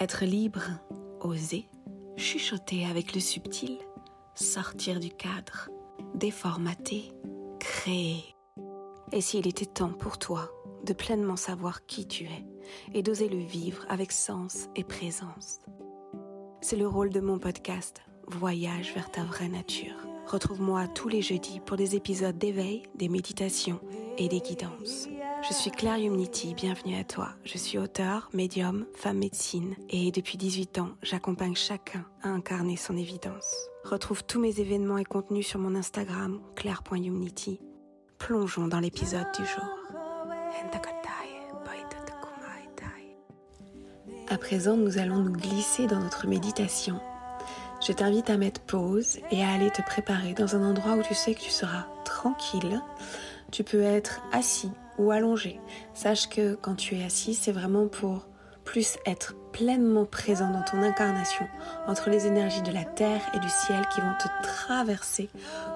[0.00, 0.62] Être libre,
[1.20, 1.68] oser,
[2.16, 3.76] chuchoter avec le subtil,
[4.34, 5.68] sortir du cadre,
[6.14, 7.12] déformater,
[7.58, 8.24] créer.
[9.12, 10.50] Et s'il était temps pour toi
[10.86, 12.46] de pleinement savoir qui tu es
[12.94, 15.58] et d'oser le vivre avec sens et présence
[16.62, 20.06] C'est le rôle de mon podcast Voyage vers ta vraie nature.
[20.26, 23.80] Retrouve-moi tous les jeudis pour des épisodes d'éveil, des méditations
[24.16, 25.08] et des guidances.
[25.42, 27.30] Je suis Claire Yumniti, bienvenue à toi.
[27.44, 32.96] Je suis auteur, médium, femme médecine et depuis 18 ans, j'accompagne chacun à incarner son
[32.96, 33.68] évidence.
[33.84, 37.58] Retrouve tous mes événements et contenus sur mon Instagram, claire.yumniti.
[38.18, 39.64] Plongeons dans l'épisode du jour.
[44.28, 47.00] À présent, nous allons nous glisser dans notre méditation.
[47.84, 51.14] Je t'invite à mettre pause et à aller te préparer dans un endroit où tu
[51.14, 52.80] sais que tu seras tranquille.
[53.50, 55.60] Tu peux être assis ou allongé.
[55.94, 58.26] Sache que quand tu es assis, c'est vraiment pour
[58.64, 61.46] plus être pleinement présent dans ton incarnation
[61.86, 65.28] entre les énergies de la terre et du ciel qui vont te traverser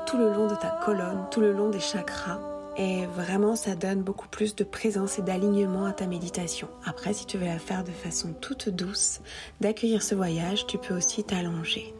[0.06, 2.40] tout le long de ta colonne, tout le long des chakras.
[2.76, 6.68] Et vraiment, ça donne beaucoup plus de présence et d'alignement à ta méditation.
[6.84, 9.20] Après, si tu veux la faire de façon toute douce,
[9.60, 11.94] d'accueillir ce voyage, tu peux aussi t'allonger.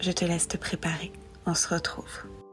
[0.00, 1.12] Je te laisse te préparer.
[1.46, 2.43] On se retrouve.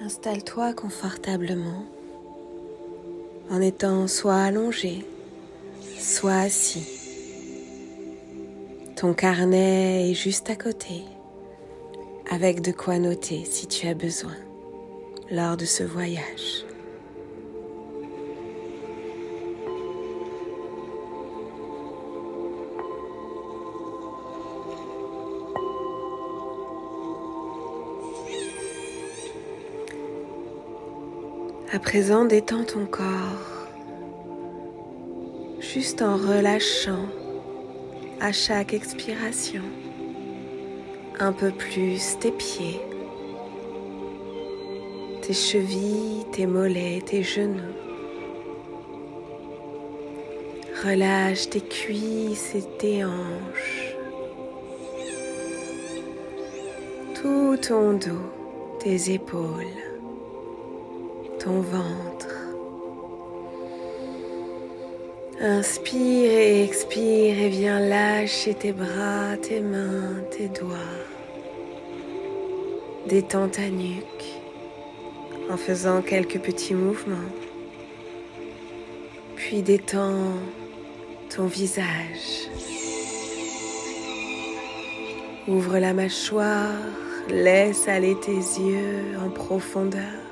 [0.00, 1.84] Installe-toi confortablement
[3.50, 5.04] en étant soit allongé,
[5.98, 6.86] soit assis.
[8.94, 11.02] Ton carnet est juste à côté,
[12.30, 14.36] avec de quoi noter si tu as besoin
[15.32, 16.67] lors de ce voyage.
[31.70, 33.68] À présent, détends ton corps,
[35.60, 37.06] juste en relâchant
[38.20, 39.60] à chaque expiration
[41.20, 42.80] un peu plus tes pieds,
[45.20, 47.74] tes chevilles, tes mollets, tes genoux.
[50.82, 53.94] Relâche tes cuisses et tes hanches,
[57.14, 59.87] tout ton dos, tes épaules
[61.38, 62.34] ton ventre.
[65.40, 70.76] Inspire et expire et viens lâcher tes bras, tes mains, tes doigts.
[73.06, 74.24] Détends ta nuque
[75.50, 77.32] en faisant quelques petits mouvements.
[79.36, 80.34] Puis détends
[81.34, 82.48] ton visage.
[85.46, 86.74] Ouvre la mâchoire,
[87.30, 90.27] laisse aller tes yeux en profondeur.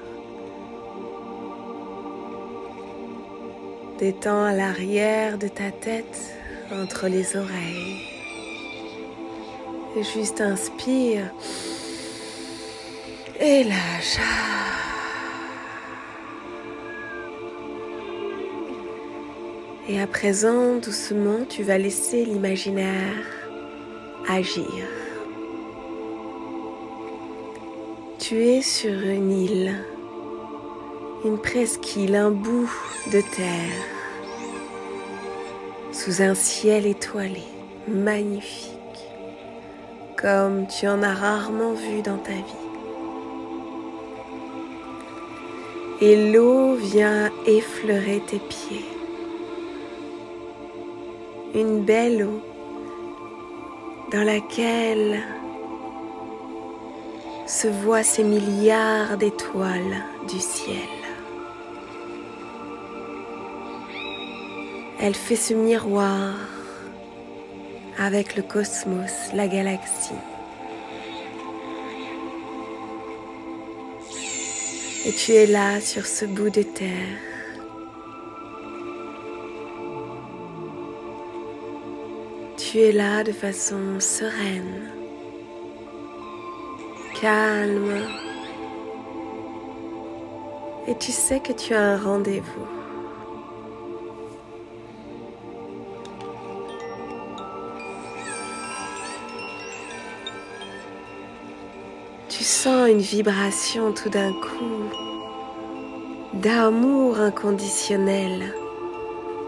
[3.98, 6.36] Détends l'arrière de ta tête,
[6.70, 8.02] entre les oreilles.
[9.96, 11.32] Et juste inspire.
[13.40, 14.18] Et lâche.
[19.88, 23.24] Et à présent, doucement, tu vas laisser l'imaginaire
[24.28, 24.66] agir.
[28.18, 29.74] Tu es sur une île
[31.26, 32.70] une presqu'île, un bout
[33.12, 33.82] de terre,
[35.90, 37.42] sous un ciel étoilé,
[37.88, 38.76] magnifique,
[40.16, 42.66] comme tu en as rarement vu dans ta vie.
[46.00, 48.86] Et l'eau vient effleurer tes pieds.
[51.54, 52.40] Une belle eau
[54.12, 55.22] dans laquelle
[57.46, 61.05] se voient ces milliards d'étoiles du ciel.
[64.98, 66.34] Elle fait ce miroir
[67.98, 70.14] avec le cosmos, la galaxie.
[75.04, 77.20] Et tu es là sur ce bout de terre.
[82.56, 84.90] Tu es là de façon sereine,
[87.20, 88.02] calme.
[90.88, 92.75] Et tu sais que tu as un rendez-vous.
[102.66, 104.90] Une vibration tout d'un coup
[106.34, 108.52] d'amour inconditionnel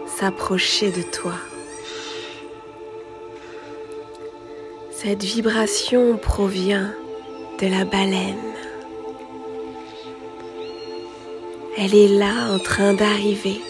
[0.07, 1.33] s'approcher de toi.
[4.91, 6.93] Cette vibration provient
[7.59, 8.35] de la baleine.
[11.77, 13.61] Elle est là en train d'arriver.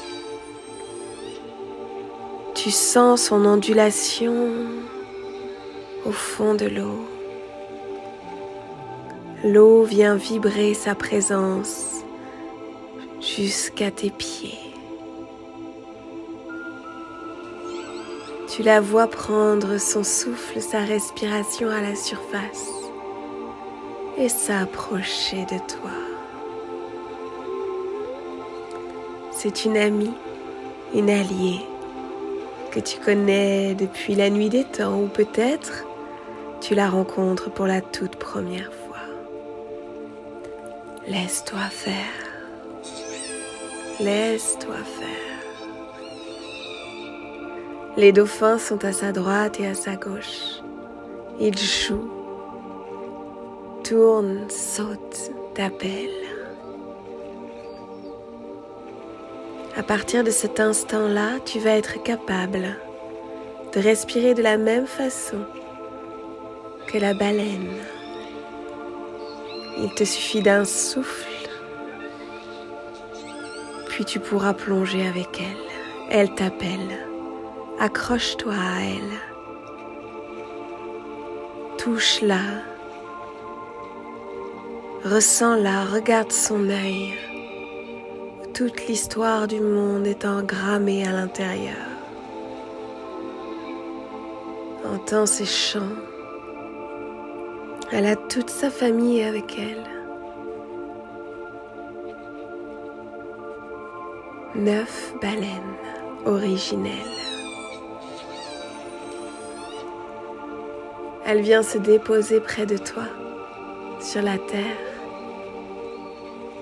[2.54, 4.50] Tu sens son ondulation
[6.06, 7.19] au fond de l'eau.
[9.46, 12.04] L'eau vient vibrer sa présence
[13.22, 14.60] jusqu'à tes pieds.
[18.50, 22.70] Tu la vois prendre son souffle, sa respiration à la surface
[24.18, 25.92] et s'approcher de toi.
[29.32, 30.16] C'est une amie,
[30.94, 31.62] une alliée
[32.72, 35.86] que tu connais depuis la nuit des temps ou peut-être
[36.60, 38.89] tu la rencontres pour la toute première fois.
[41.10, 41.96] Laisse-toi faire.
[44.00, 45.40] Laisse-toi faire.
[47.98, 50.62] Les dauphins sont à sa droite et à sa gauche.
[51.40, 52.12] Ils jouent,
[53.84, 56.28] tournent, sautent, t'appellent.
[59.76, 62.78] À partir de cet instant-là, tu vas être capable
[63.74, 65.40] de respirer de la même façon
[66.86, 67.74] que la baleine.
[69.82, 71.50] Il te suffit d'un souffle,
[73.88, 75.70] puis tu pourras plonger avec elle.
[76.10, 77.00] Elle t'appelle.
[77.80, 79.20] Accroche-toi à elle.
[81.78, 82.42] Touche-la.
[85.06, 87.14] Ressens-la, regarde son œil.
[88.54, 91.88] Toute l'histoire du monde est engrammée à l'intérieur.
[94.86, 95.96] Entends ses chants.
[97.92, 99.84] Elle a toute sa famille avec elle.
[104.54, 105.76] Neuf baleines
[106.26, 106.94] originelles.
[111.26, 113.06] Elle vient se déposer près de toi,
[114.00, 114.64] sur la terre,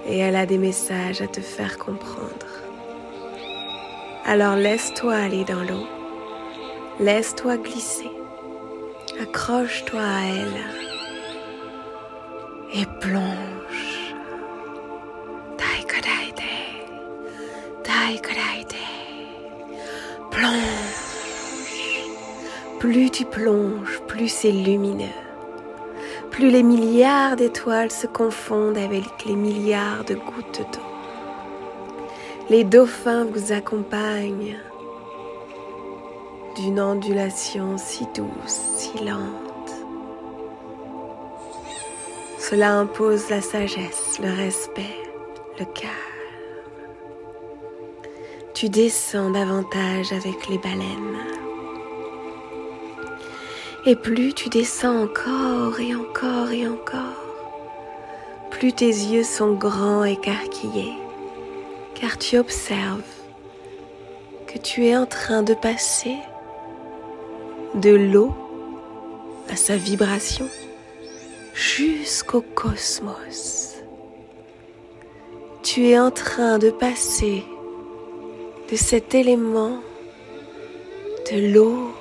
[0.05, 2.47] et elle a des messages à te faire comprendre.
[4.25, 5.87] Alors laisse-toi aller dans l'eau,
[7.01, 8.11] laisse-toi glisser,
[9.21, 10.96] accroche-toi à elle
[12.77, 14.13] et plonge.
[15.57, 16.43] Taikodaite,
[17.83, 18.75] taikodaite,
[20.29, 20.97] plonge.
[22.79, 25.17] Plus tu plonges, plus c'est lumineux.
[26.29, 30.79] Plus les milliards d'étoiles se confondent avec les milliards de gouttes d'eau.
[32.51, 34.57] Les dauphins vous accompagnent
[36.55, 39.46] d'une ondulation si douce, si lente
[42.49, 44.95] cela impose la sagesse, le respect,
[45.59, 45.91] le calme.
[48.53, 51.17] Tu descends davantage avec les baleines.
[53.85, 57.21] Et plus tu descends encore et encore et encore,
[58.49, 60.93] plus tes yeux sont grands et écarquillés,
[61.95, 63.01] car tu observes
[64.47, 66.15] que tu es en train de passer
[67.75, 68.33] de l'eau
[69.49, 70.47] à sa vibration
[71.57, 73.77] jusqu'au cosmos.
[75.63, 77.43] Tu es en train de passer
[78.71, 79.79] de cet élément
[81.31, 81.91] de l'eau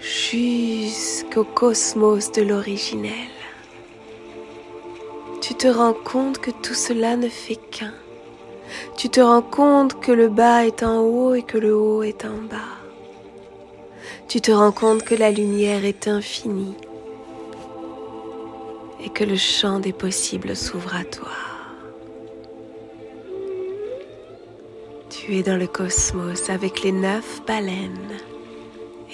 [0.00, 3.34] jusqu'au cosmos de l'originel.
[5.42, 7.92] Tu te rends compte que tout cela ne fait qu'un.
[8.96, 12.24] Tu te rends compte que le bas est en haut et que le haut est
[12.24, 12.78] en bas.
[14.26, 16.76] Tu te rends compte que la lumière est infinie
[19.04, 21.30] et que le champ des possibles s'ouvre à toi.
[25.10, 28.16] Tu es dans le cosmos avec les neuf baleines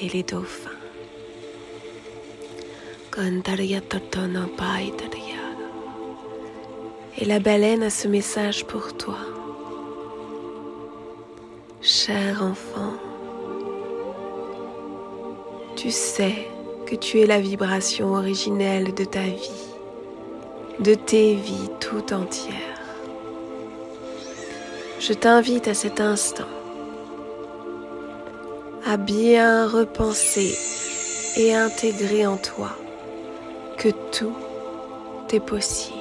[0.00, 0.70] et les dauphins.
[7.20, 9.18] Et la baleine a ce message pour toi.
[11.80, 12.94] Cher enfant,
[15.74, 16.48] tu sais
[16.86, 19.67] que tu es la vibration originelle de ta vie
[20.80, 22.54] de tes vies tout entières.
[25.00, 26.44] Je t'invite à cet instant
[28.86, 30.56] à bien repenser
[31.36, 32.70] et intégrer en toi
[33.76, 34.36] que tout
[35.32, 35.98] est possible.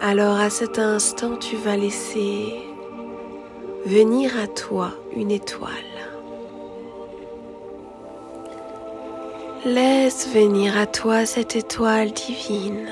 [0.00, 2.54] Alors à cet instant, tu vas laisser
[3.86, 5.93] venir à toi une étoile.
[9.64, 12.86] Laisse venir à toi cette étoile divine.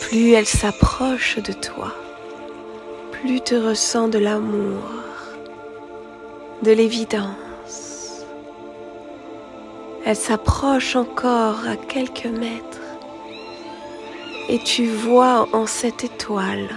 [0.00, 1.92] Plus elle s'approche de toi,
[3.12, 4.80] plus te ressens de l'amour,
[6.62, 8.24] de l'évidence.
[10.06, 12.80] Elle s'approche encore à quelques mètres
[14.48, 16.70] et tu vois en cette étoile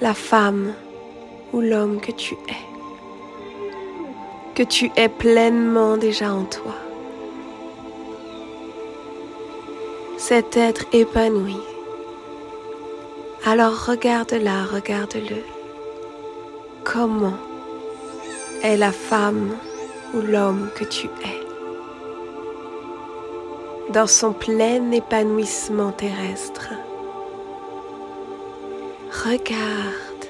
[0.00, 0.72] la femme
[1.52, 2.69] ou l'homme que tu es
[4.54, 6.74] que tu es pleinement déjà en toi.
[10.18, 11.56] Cet être épanoui.
[13.46, 15.42] Alors regarde-la, regarde-le.
[16.84, 17.38] Comment
[18.62, 19.56] est la femme
[20.12, 21.40] ou l'homme que tu es?
[23.92, 26.68] Dans son plein épanouissement terrestre.
[29.24, 30.26] Regarde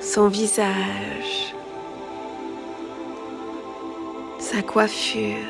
[0.00, 1.49] son visage,
[4.52, 5.46] sa coiffure.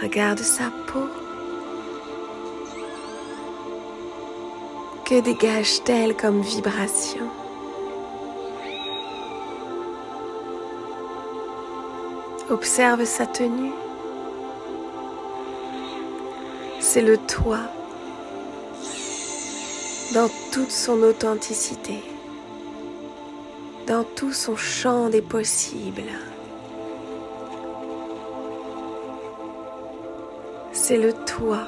[0.00, 1.06] Regarde sa peau.
[5.04, 7.28] Que dégage-t-elle comme vibration?
[12.48, 13.72] Observe sa tenue.
[16.80, 17.58] C'est le toi
[20.14, 22.02] dans toute son authenticité,
[23.86, 26.12] dans tout son champ des possibles.
[30.72, 31.60] C'est le toi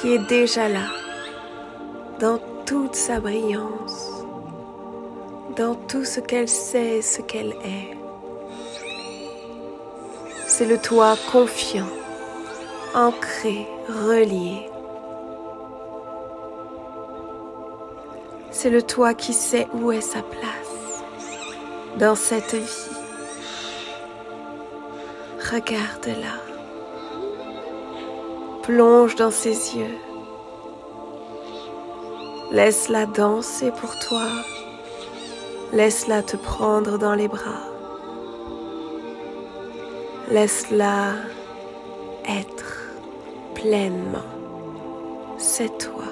[0.00, 0.88] qui est déjà là,
[2.18, 4.10] dans toute sa brillance,
[5.56, 7.96] dans tout ce qu'elle sait, ce qu'elle est.
[10.46, 11.88] C'est le toi confiant,
[12.94, 14.68] ancré, relié.
[18.50, 20.61] C'est le toi qui sait où est sa place
[21.98, 22.90] dans cette vie.
[25.50, 26.38] Regarde-la.
[28.62, 29.98] Plonge dans ses yeux.
[32.52, 34.26] Laisse-la danser pour toi.
[35.72, 37.64] Laisse-la te prendre dans les bras.
[40.30, 41.14] Laisse-la
[42.28, 42.90] être
[43.54, 44.28] pleinement.
[45.38, 46.11] C'est toi.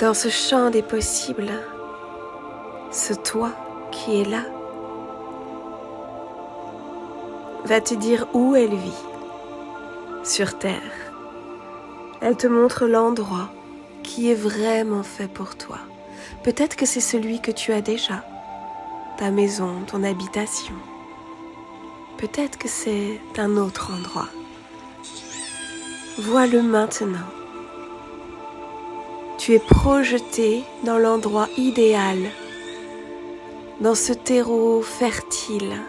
[0.00, 1.52] Dans ce champ des possibles,
[2.90, 3.52] ce toi
[3.92, 4.42] qui est là
[7.64, 9.04] va te dire où elle vit?
[10.24, 10.80] Sur Terre.
[12.20, 13.50] Elle te montre l'endroit
[14.02, 15.78] qui est vraiment fait pour toi.
[16.42, 18.24] Peut-être que c'est celui que tu as déjà,
[19.16, 20.74] ta maison, ton habitation.
[22.18, 24.28] Peut-être que c'est un autre endroit.
[26.18, 27.43] Vois-le maintenant.
[29.44, 32.16] Tu es projeté dans l'endroit idéal,
[33.78, 35.82] dans ce terreau fertile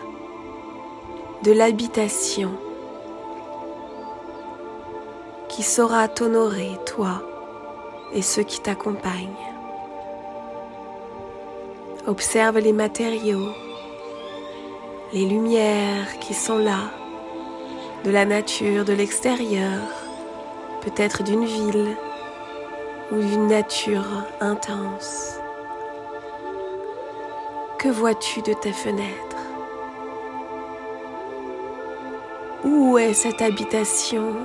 [1.43, 2.51] de l'habitation
[5.47, 7.23] qui saura t'honorer, toi
[8.13, 9.47] et ceux qui t'accompagnent.
[12.07, 13.53] Observe les matériaux,
[15.13, 16.91] les lumières qui sont là,
[18.03, 19.79] de la nature, de l'extérieur,
[20.81, 21.95] peut-être d'une ville
[23.11, 25.39] ou d'une nature intense.
[27.77, 29.35] Que vois-tu de tes fenêtres
[32.63, 34.35] Où est cette habitation?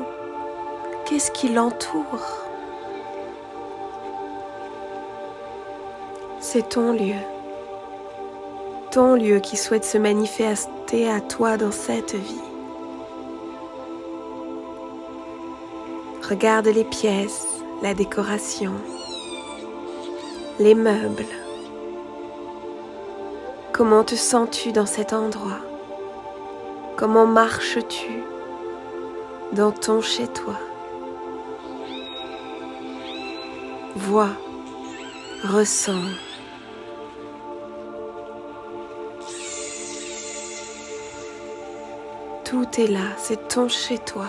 [1.06, 2.44] Qu'est-ce qui l'entoure?
[6.38, 7.14] C'est ton lieu.
[8.90, 12.40] Ton lieu qui souhaite se manifester à toi dans cette vie.
[16.28, 18.74] Regarde les pièces, la décoration,
[20.58, 21.24] les meubles.
[23.72, 25.60] Comment te sens-tu dans cet endroit?
[26.96, 28.22] Comment marches-tu
[29.52, 30.56] dans ton chez-toi?
[33.96, 34.28] Vois,
[35.42, 36.04] ressens.
[42.44, 44.26] Tout est là, c'est ton chez toi.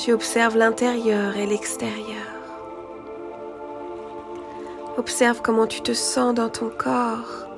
[0.00, 2.24] Tu observes l'intérieur et l'extérieur.
[4.96, 7.48] Observe comment tu te sens dans ton corps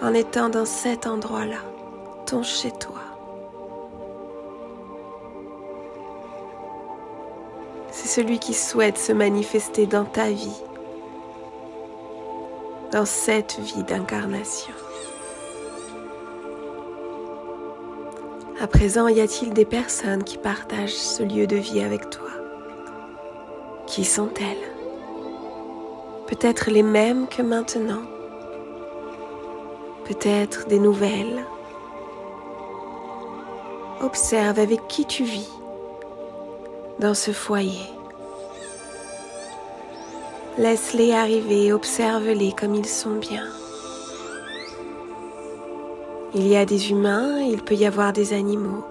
[0.00, 1.58] en étant dans cet endroit-là,
[2.24, 3.00] ton chez toi.
[7.90, 10.62] C'est celui qui souhaite se manifester dans ta vie,
[12.92, 14.72] dans cette vie d'incarnation.
[18.58, 22.30] À présent, y a-t-il des personnes qui partagent ce lieu de vie avec toi?
[23.86, 24.72] Qui sont-elles
[26.26, 28.00] Peut-être les mêmes que maintenant?
[30.06, 31.44] Peut-être des nouvelles?
[34.00, 35.52] Observe avec qui tu vis
[36.98, 37.90] dans ce foyer.
[40.56, 43.44] Laisse-les arriver, observe-les comme ils sont bien.
[46.34, 48.84] Il y a des humains, il peut y avoir des animaux.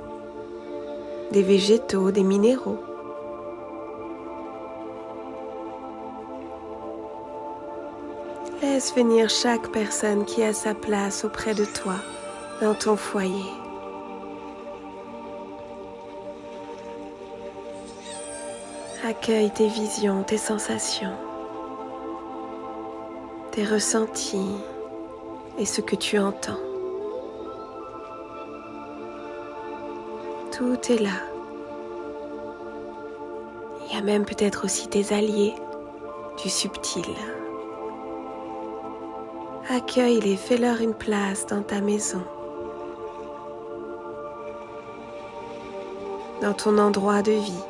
[1.32, 2.80] des végétaux, des minéraux.
[8.62, 11.96] Laisse venir chaque personne qui a sa place auprès de toi
[12.62, 13.52] dans ton foyer.
[19.04, 21.16] Accueille tes visions, tes sensations,
[23.52, 24.56] tes ressentis
[25.60, 26.75] et ce que tu entends.
[30.58, 31.10] Tout est là.
[33.82, 35.54] Il y a même peut-être aussi tes alliés
[36.42, 37.04] du subtil.
[39.70, 42.22] Accueille-les, fais-leur une place dans ta maison,
[46.42, 47.64] dans ton endroit de vie.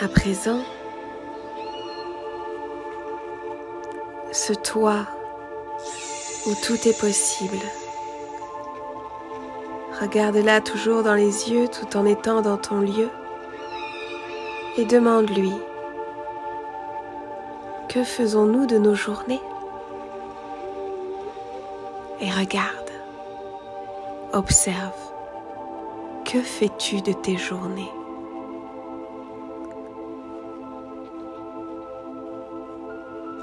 [0.00, 0.62] À présent,
[4.44, 5.06] ce toi
[6.46, 7.60] où tout est possible.
[10.00, 13.08] Regarde-la toujours dans les yeux tout en étant dans ton lieu
[14.76, 15.52] et demande-lui,
[17.88, 19.42] que faisons-nous de nos journées?
[22.20, 22.90] Et regarde,
[24.32, 25.12] observe,
[26.24, 27.92] que fais-tu de tes journées?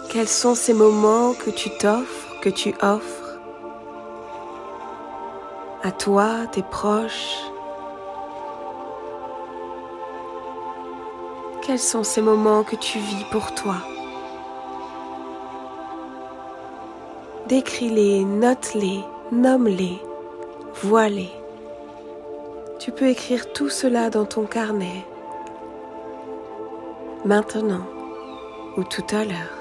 [0.10, 3.40] Quels sont ces moments que tu t'offres, que tu offres
[5.84, 7.38] à toi, tes proches?
[11.62, 13.76] Quels sont ces moments que tu vis pour toi?
[17.46, 19.02] Décris-les, note-les,
[19.32, 20.02] nomme-les,
[20.82, 21.32] vois-les.
[22.80, 25.06] Tu peux écrire tout cela dans ton carnet,
[27.26, 27.86] maintenant
[28.76, 29.59] ou tout à l'heure.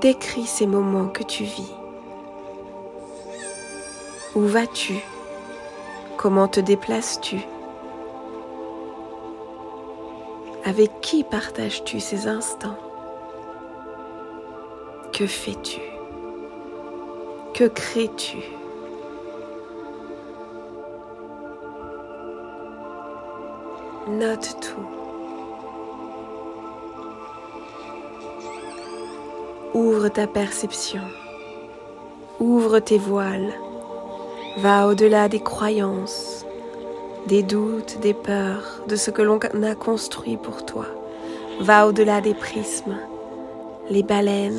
[0.00, 1.72] Décris ces moments que tu vis.
[4.36, 4.94] Où vas-tu?
[6.16, 7.40] Comment te déplaces-tu?
[10.64, 12.78] Avec qui partages-tu ces instants?
[15.12, 15.80] Que fais-tu?
[17.54, 18.38] Que crées-tu?
[24.06, 24.97] Note tout.
[29.74, 31.02] Ouvre ta perception.
[32.40, 33.52] Ouvre tes voiles.
[34.56, 36.46] Va au-delà des croyances,
[37.26, 40.86] des doutes, des peurs, de ce que l'on a construit pour toi.
[41.60, 42.96] Va au-delà des prismes,
[43.90, 44.58] les baleines,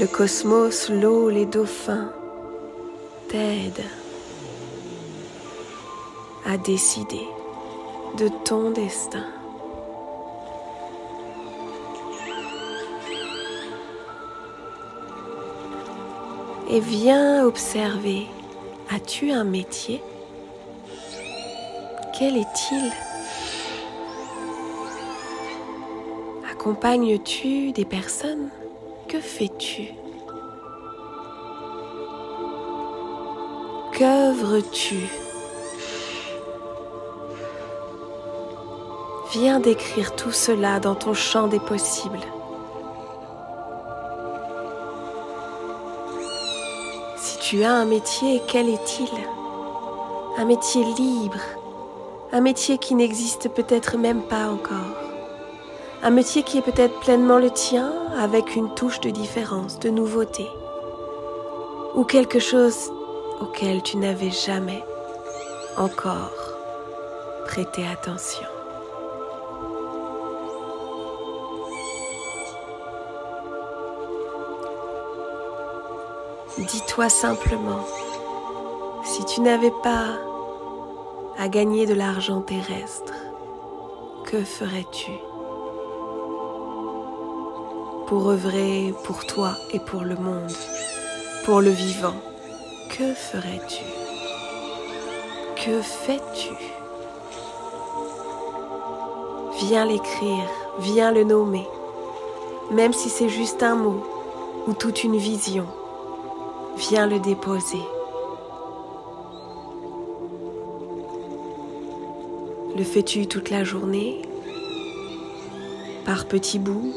[0.00, 2.10] le cosmos, l'eau, les dauphins
[3.28, 3.84] t'aident
[6.46, 7.26] à décider
[8.16, 9.26] de ton destin.
[16.68, 18.26] Et viens observer.
[18.90, 20.02] As-tu un métier?
[22.18, 22.92] Quel est-il?
[26.50, 28.50] Accompagnes-tu des personnes?
[29.08, 29.88] Que fais-tu?
[33.92, 35.08] Qu'œuvres-tu?
[39.32, 42.20] Viens décrire tout cela dans ton champ des possibles.
[47.50, 49.08] Tu as un métier, quel est-il?
[50.36, 51.40] Un métier libre,
[52.30, 54.98] un métier qui n'existe peut-être même pas encore,
[56.02, 60.46] un métier qui est peut-être pleinement le tien avec une touche de différence, de nouveauté,
[61.94, 62.92] ou quelque chose
[63.40, 64.84] auquel tu n'avais jamais
[65.78, 66.54] encore
[67.46, 68.44] prêté attention.
[76.98, 77.84] Dis-toi simplement,
[79.04, 80.18] si tu n'avais pas
[81.38, 83.12] à gagner de l'argent terrestre,
[84.26, 85.12] que ferais-tu
[88.08, 90.50] pour œuvrer pour toi et pour le monde,
[91.44, 92.16] pour le vivant?
[92.90, 93.84] Que ferais-tu?
[95.54, 96.54] Que fais-tu?
[99.60, 100.48] Viens l'écrire,
[100.80, 101.68] viens le nommer,
[102.72, 104.02] même si c'est juste un mot
[104.66, 105.68] ou toute une vision
[106.78, 107.82] viens le déposer.
[112.76, 114.22] Le fais-tu toute la journée?
[116.04, 116.94] Par petits bouts?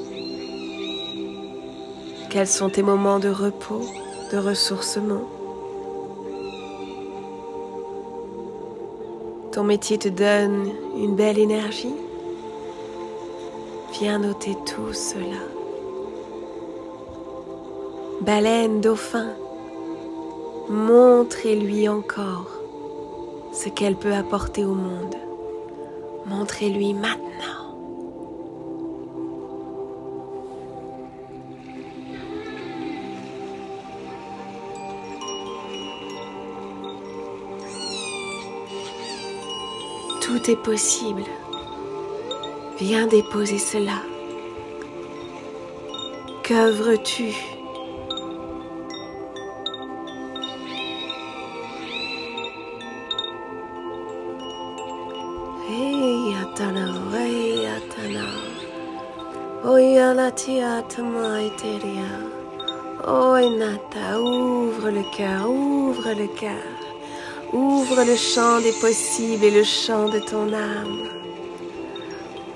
[2.30, 3.82] Quels sont tes moments de repos,
[4.32, 5.24] de ressourcement?
[9.52, 11.96] Ton métier te donne une belle énergie?
[13.94, 15.42] Viens noter tout cela.
[18.22, 19.32] Baleine, dauphin,
[20.70, 22.48] montrez-lui encore
[23.54, 25.16] ce qu'elle peut apporter au monde.
[26.26, 27.28] Montrez-lui maintenant.
[40.22, 41.24] Tout est possible.
[42.80, 44.02] Viens déposer cela.
[46.44, 47.61] Qu'œuvres-tu?
[56.52, 58.26] Atana, hey atana.
[59.64, 60.32] Oya la
[61.02, 62.10] maiteria.
[63.08, 66.52] Oi nata, ouvre le cœur, ouvre le cœur.
[67.54, 71.10] Ouvre le champ des possibles et le champ de ton âme.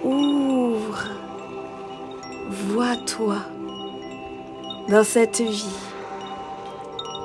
[0.04, 1.10] Ouvre.
[2.50, 3.38] Vois-toi
[4.90, 5.80] dans cette vie.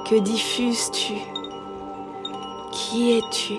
[0.08, 1.14] Que diffuses-tu?
[2.72, 3.58] Qui es-tu?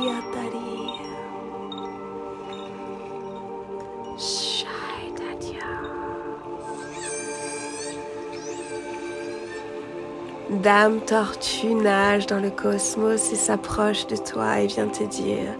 [10.51, 15.55] Dame tortue nage dans le cosmos et s'approche de toi et vient te dire,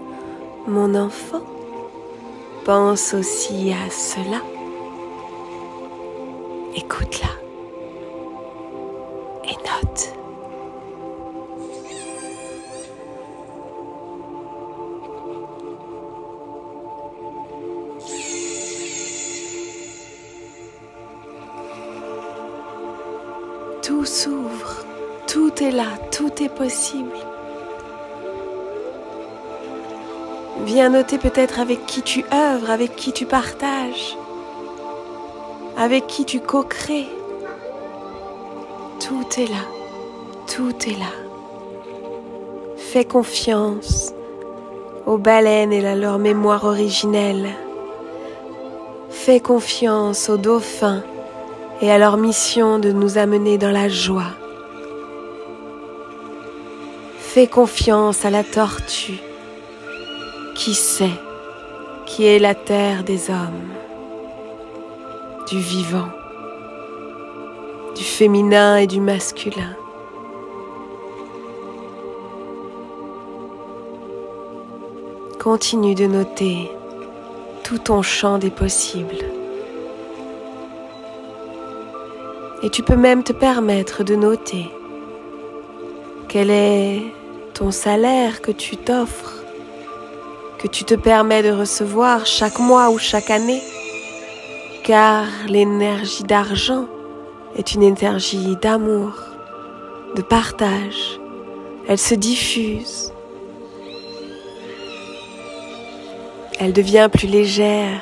[0.67, 1.41] mon enfant,
[2.65, 4.39] Pense aussi à cela.
[6.75, 7.40] Écoute-la
[26.35, 27.11] tout est possible.
[30.65, 34.17] Viens noter peut-être avec qui tu œuvres, avec qui tu partages,
[35.77, 37.07] avec qui tu co-crées.
[38.99, 39.63] Tout est là,
[40.53, 41.11] tout est là.
[42.77, 44.13] Fais confiance
[45.05, 47.49] aux baleines et à leur mémoire originelle.
[49.09, 51.03] Fais confiance aux dauphins
[51.81, 54.40] et à leur mission de nous amener dans la joie.
[57.33, 59.21] Fais confiance à la tortue
[60.53, 61.17] qui sait
[62.05, 63.69] qui est la terre des hommes,
[65.47, 66.09] du vivant,
[67.95, 69.77] du féminin et du masculin.
[75.39, 76.69] Continue de noter
[77.63, 79.23] tout ton champ des possibles.
[82.61, 84.69] Et tu peux même te permettre de noter
[86.27, 87.20] quel est
[87.69, 89.41] salaire que tu t'offres
[90.61, 93.63] que tu te permets de recevoir chaque mois ou chaque année,
[94.83, 96.85] car l'énergie d'argent
[97.55, 99.13] est une énergie d'amour,
[100.15, 101.19] de partage.
[101.87, 103.11] Elle se diffuse.
[106.59, 108.01] Elle devient plus légère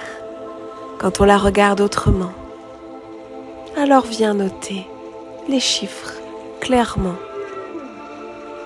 [0.97, 2.33] quand on la regarde autrement.
[3.77, 4.85] Alors viens noter
[5.47, 6.11] les chiffres
[6.59, 7.15] clairement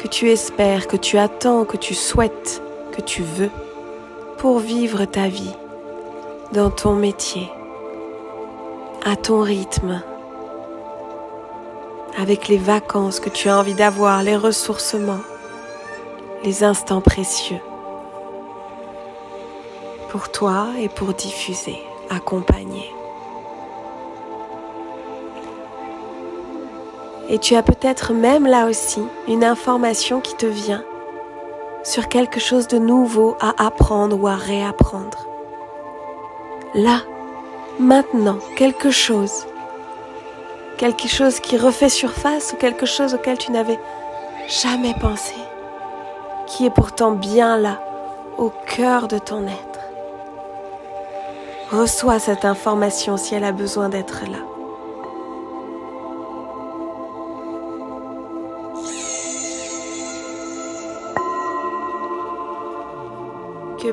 [0.04, 2.62] que tu espères, que tu attends, que tu souhaites,
[2.92, 3.50] que tu veux
[4.38, 5.56] pour vivre ta vie
[6.52, 7.50] dans ton métier,
[9.06, 10.04] à ton rythme,
[12.18, 15.24] avec les vacances que tu as envie d'avoir, les ressourcements,
[16.44, 17.62] les instants précieux
[20.10, 21.78] pour toi et pour diffuser,
[22.10, 22.92] accompagner.
[27.34, 30.84] Et tu as peut-être même là aussi une information qui te vient
[31.84, 35.26] sur quelque chose de nouveau à apprendre ou à réapprendre.
[36.76, 37.00] Là,
[37.80, 39.48] maintenant, quelque chose.
[40.78, 43.80] Quelque chose qui refait surface ou quelque chose auquel tu n'avais
[44.48, 45.34] jamais pensé,
[46.46, 47.80] qui est pourtant bien là,
[48.38, 49.80] au cœur de ton être.
[51.72, 54.53] Reçois cette information si elle a besoin d'être là.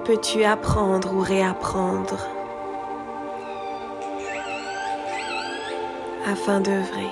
[0.05, 2.27] peux-tu apprendre ou réapprendre
[6.27, 7.11] afin d'œuvrer,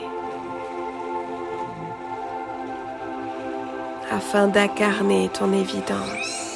[4.11, 6.47] afin d'incarner ton évidence?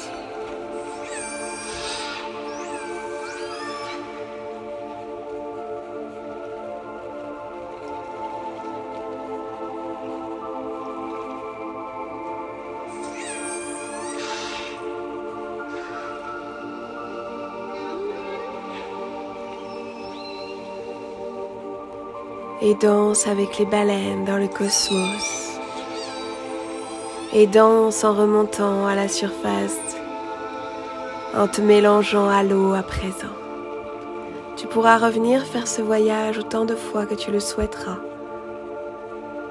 [22.63, 25.59] Et danse avec les baleines dans le cosmos
[27.33, 29.77] et danse en remontant à la surface
[31.35, 33.35] en te mélangeant à l'eau à présent.
[34.55, 37.97] Tu pourras revenir faire ce voyage autant de fois que tu le souhaiteras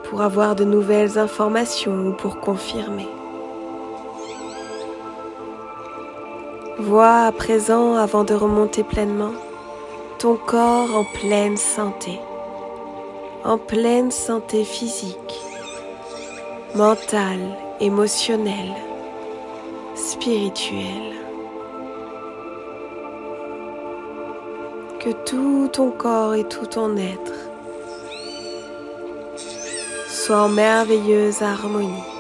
[0.05, 3.09] pour avoir de nouvelles informations ou pour confirmer.
[6.79, 9.33] Vois à présent, avant de remonter pleinement,
[10.19, 12.19] ton corps en pleine santé
[13.45, 15.41] en pleine santé physique,
[16.75, 18.75] mentale, émotionnelle,
[19.97, 21.17] spirituelle.
[25.01, 27.33] Que tout ton corps et tout ton être
[30.09, 32.12] soient en merveilleuse harmonie.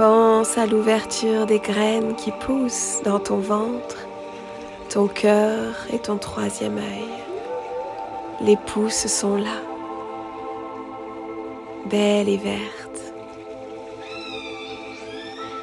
[0.00, 3.98] Pense à l'ouverture des graines qui poussent dans ton ventre,
[4.88, 7.04] ton cœur et ton troisième œil.
[8.40, 9.60] Les pousses sont là,
[11.90, 13.12] belles et vertes.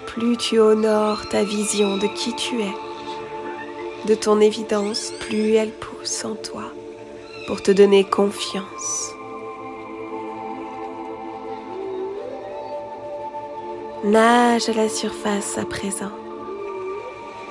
[0.05, 6.23] Plus tu honores ta vision de qui tu es, de ton évidence, plus elle pousse
[6.25, 6.65] en toi
[7.47, 9.16] pour te donner confiance.
[14.07, 16.13] Nage à la surface à présent.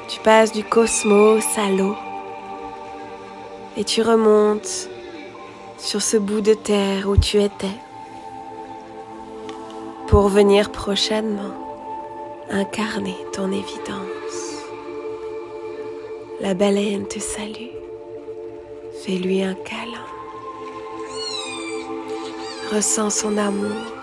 [0.09, 1.95] Tu passes du cosmos à l'eau
[3.77, 4.89] et tu remontes
[5.77, 7.77] sur ce bout de terre où tu étais
[10.07, 11.53] pour venir prochainement
[12.49, 14.65] incarner ton évidence.
[16.41, 17.75] La baleine te salue.
[19.05, 20.07] Fais-lui un câlin.
[22.73, 23.96] Ressens son amour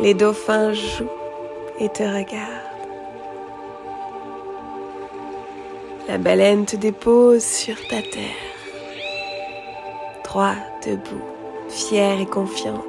[0.00, 1.10] les dauphins jouent
[1.78, 2.62] et te regardent.
[6.08, 8.22] La baleine te dépose sur ta terre,
[10.24, 10.54] droit,
[10.84, 11.24] debout,
[11.68, 12.84] fière et confiante.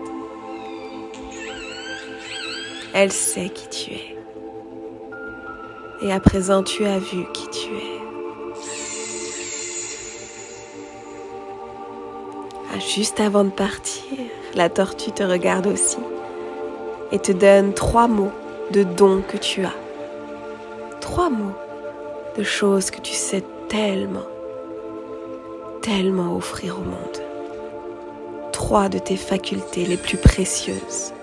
[2.94, 4.18] Elle sait qui tu es.
[6.02, 8.00] Et à présent, tu as vu qui tu es.
[12.72, 14.04] Ah, juste avant de partir,
[14.54, 15.98] la tortue te regarde aussi
[17.12, 18.32] et te donne trois mots
[18.72, 19.76] de dons que tu as.
[21.02, 21.56] Trois mots
[22.38, 24.28] de choses que tu sais tellement,
[25.82, 27.24] tellement offrir au monde.
[28.52, 31.14] Trois de tes facultés les plus précieuses.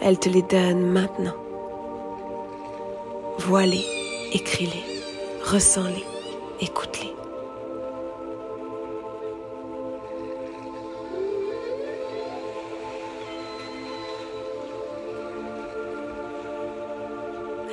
[0.00, 1.34] Elle te les donne maintenant.
[3.38, 3.84] Vois-les,
[4.32, 4.84] écris-les,
[5.44, 6.04] ressens-les,
[6.60, 7.17] écoute-les.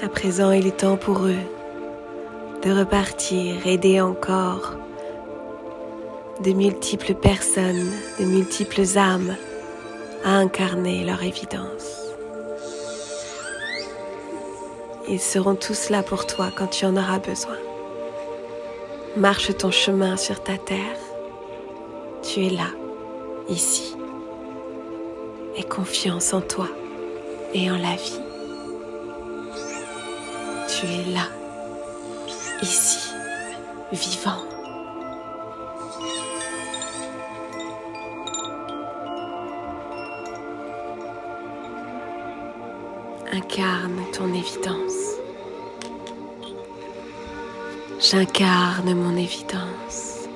[0.06, 1.34] À présent, il est temps pour eux
[2.63, 4.76] de repartir, aider encore
[6.44, 7.89] de multiples personnes,
[8.20, 9.36] de multiples âmes
[10.24, 12.13] à incarner leur évidence.
[15.10, 17.58] Ils seront tous là pour toi quand tu en auras besoin.
[19.18, 21.00] Marche ton chemin sur ta terre.
[22.22, 22.70] Tu es là,
[23.50, 23.96] ici.
[25.58, 26.68] Aie confiance en toi
[27.56, 28.25] et en la vie
[30.78, 31.30] tu es là,
[32.62, 33.10] ici,
[33.94, 34.44] vivant.
[43.32, 45.16] Incarne ton évidence.
[48.00, 50.28] J'incarne mon évidence.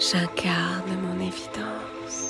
[0.00, 2.29] J'incarne mon évidence.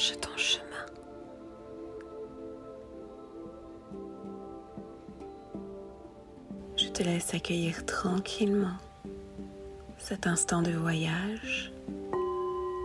[0.00, 0.86] Ton chemin.
[6.74, 8.78] Je te laisse accueillir tranquillement
[9.98, 11.70] cet instant de voyage.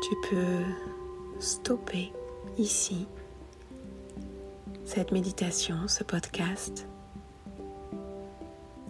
[0.04, 0.64] Tu peux
[1.40, 2.12] stopper
[2.58, 3.08] ici
[4.84, 6.86] cette méditation, ce podcast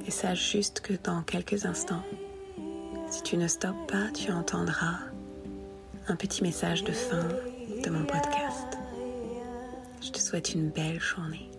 [0.08, 2.04] et sache juste que dans quelques instants,
[3.08, 4.98] si tu ne stoppes pas, tu entendras
[6.08, 7.28] un petit message de fin
[7.90, 8.78] mon podcast.
[10.02, 11.52] Je te souhaite une belle journée.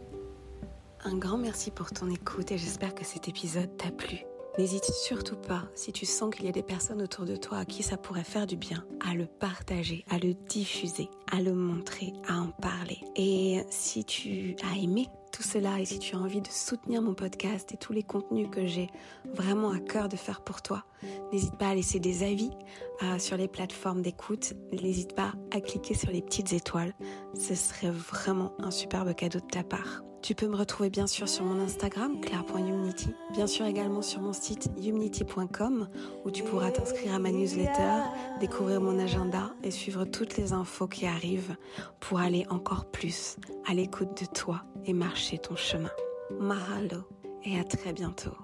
[1.04, 4.18] Un grand merci pour ton écoute et j'espère que cet épisode t'a plu.
[4.58, 7.64] N'hésite surtout pas, si tu sens qu'il y a des personnes autour de toi à
[7.64, 12.12] qui ça pourrait faire du bien, à le partager, à le diffuser, à le montrer,
[12.26, 12.98] à en parler.
[13.14, 17.12] Et si tu as aimé tout cela et si tu as envie de soutenir mon
[17.12, 18.88] podcast et tous les contenus que j'ai
[19.34, 20.84] vraiment à cœur de faire pour toi,
[21.30, 22.50] n'hésite pas à laisser des avis
[23.02, 24.54] euh, sur les plateformes d'écoute.
[24.72, 26.94] N'hésite pas à cliquer sur les petites étoiles.
[27.38, 30.05] Ce serait vraiment un superbe cadeau de ta part.
[30.22, 34.32] Tu peux me retrouver bien sûr sur mon Instagram, claire.humnity, bien sûr également sur mon
[34.32, 35.88] site humnity.com
[36.24, 38.02] où tu pourras t'inscrire à ma newsletter,
[38.40, 41.56] découvrir mon agenda et suivre toutes les infos qui arrivent
[42.00, 43.36] pour aller encore plus
[43.68, 45.90] à l'écoute de toi et marcher ton chemin.
[46.40, 47.04] Mahalo
[47.44, 48.36] et à très bientôt.